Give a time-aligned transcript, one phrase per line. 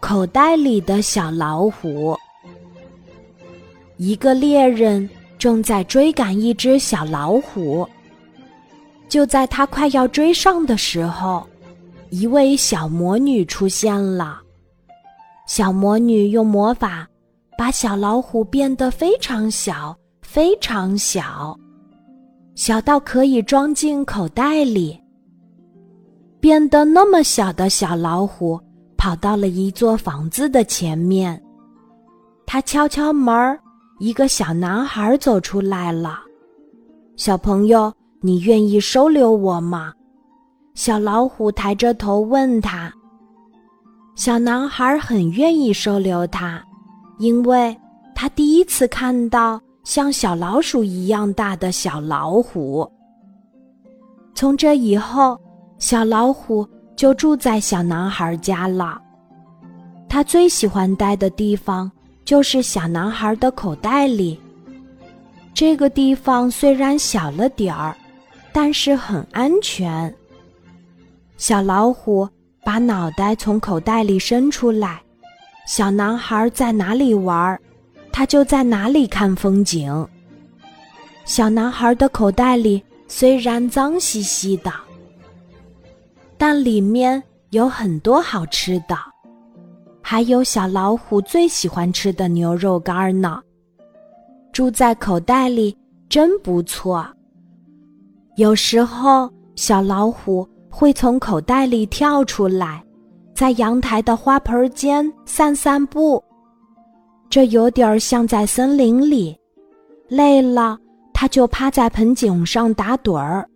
[0.00, 2.16] 口袋里的小老虎。
[3.96, 5.08] 一个猎人
[5.38, 7.88] 正在追赶一只小老虎，
[9.08, 11.46] 就在他快要追上的时候，
[12.10, 14.40] 一位小魔女出现了。
[15.46, 17.06] 小魔女用魔法
[17.58, 21.56] 把小老虎变得非常小，非常小，
[22.54, 24.98] 小到可以装进口袋里。
[26.40, 28.60] 变得那么小的小老虎
[29.02, 31.42] 跑到了一座房子的前面，
[32.46, 33.58] 他敲敲门，
[33.98, 36.20] 一个小男孩走出来了。
[37.16, 39.92] 小朋友，你愿意收留我吗？
[40.74, 42.92] 小老虎抬着头问他。
[44.14, 46.64] 小男孩很愿意收留他，
[47.18, 47.76] 因为
[48.14, 52.88] 他第一次看到像小老鼠一样大的小老虎。
[54.32, 55.36] 从这以后。
[55.78, 56.64] 小老虎
[56.96, 59.00] 就住在小男孩家了。
[60.08, 61.90] 他最喜欢待的地方
[62.24, 64.38] 就是小男孩的口袋里。
[65.54, 67.96] 这个地方虽然小了点儿，
[68.52, 70.14] 但是很安全。
[71.36, 72.28] 小老虎
[72.64, 75.00] 把脑袋从口袋里伸出来，
[75.66, 77.58] 小男孩在哪里玩，
[78.12, 80.06] 他就在哪里看风景。
[81.24, 84.72] 小男孩的口袋里虽然脏兮兮的。
[86.44, 88.96] 但里面有很多好吃的，
[90.02, 93.40] 还有小老虎最喜欢吃的牛肉干呢。
[94.52, 95.72] 住在口袋里
[96.08, 97.06] 真不错。
[98.34, 102.84] 有时候小老虎会从口袋里跳出来，
[103.32, 106.20] 在阳台的花盆间散散步，
[107.30, 109.38] 这有点像在森林里。
[110.08, 110.76] 累了，
[111.14, 113.48] 它就趴在盆景上打盹儿。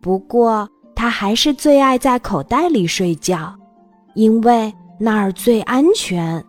[0.00, 0.66] 不过。
[0.94, 3.52] 他还是最爱在口袋里睡觉，
[4.14, 6.42] 因为那儿最安全。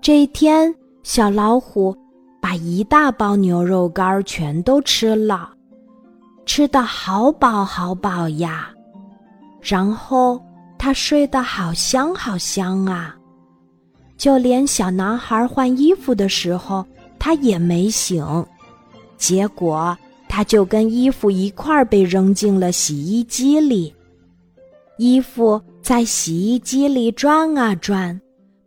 [0.00, 1.96] 这一天，小老虎
[2.40, 5.50] 把一大包牛肉干全都吃了，
[6.46, 8.70] 吃得好饱好饱呀。
[9.60, 10.40] 然后
[10.78, 13.14] 他睡得好香好香啊，
[14.16, 16.84] 就连小男孩换衣服的时候，
[17.18, 18.46] 他也没醒。
[19.16, 19.96] 结果。
[20.32, 23.92] 他就跟衣服一块儿被扔进了洗衣机里，
[24.96, 28.18] 衣服在洗衣机里转啊转，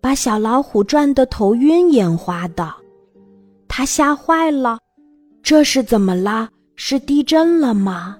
[0.01, 2.69] 把小老虎转得头晕眼花的。
[3.69, 4.77] 他吓坏了，
[5.41, 6.49] 这是怎么了？
[6.75, 8.17] 是地震了吗？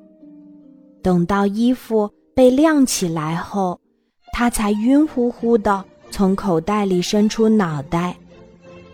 [1.02, 3.78] 等到衣服被晾起来后，
[4.32, 8.16] 他才晕乎乎的从口袋里伸出脑袋，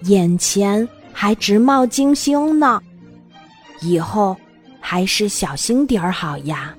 [0.06, 2.81] 眼前还直冒金星呢。
[3.81, 4.35] 以后
[4.79, 6.75] 还是小心点儿好呀，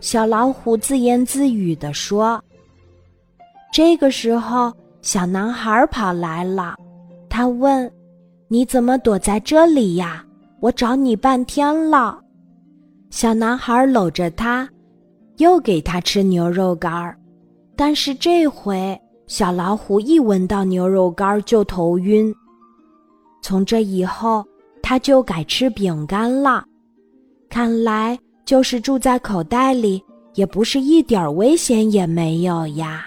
[0.00, 2.42] 小老虎自言自语地说。
[3.72, 4.72] 这个时候，
[5.02, 6.74] 小男孩跑来了，
[7.28, 7.90] 他问
[8.48, 10.24] ：“你怎么躲在这里呀？
[10.60, 12.18] 我找你半天了。”
[13.10, 14.68] 小男孩搂着他，
[15.36, 17.16] 又给他吃牛肉干儿，
[17.76, 22.34] 但是这回小老虎一闻到牛肉干儿就头晕。
[23.42, 24.44] 从这以后。
[24.90, 26.64] 他就改吃饼干了，
[27.48, 33.06] 看来就是住在口袋里，也不是一点危险也没有呀。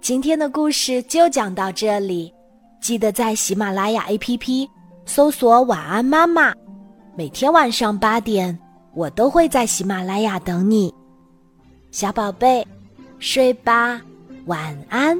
[0.00, 2.34] 今天的故事就讲到这里，
[2.80, 4.68] 记得在喜马拉雅 APP
[5.06, 6.52] 搜索“晚安妈妈”，
[7.14, 8.58] 每天晚上八点，
[8.92, 10.92] 我都会在喜马拉雅等你，
[11.92, 12.66] 小宝贝，
[13.20, 14.02] 睡吧，
[14.46, 15.16] 晚安。